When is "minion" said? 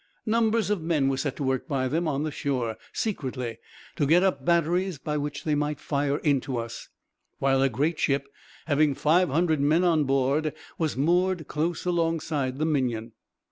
12.65-13.11